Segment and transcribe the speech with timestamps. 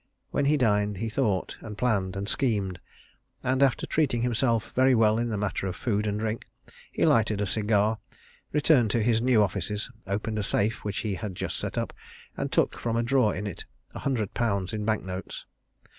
[0.31, 2.79] When he dined, he thought, and planned, and schemed
[3.43, 6.47] and after treating himself very well in the matter of food and drink,
[6.91, 7.99] he lighted a cigar,
[8.51, 11.93] returned to his new offices, opened a safe which he had just set up,
[12.35, 15.45] and took from a drawer in it a hundred pounds in bank notes.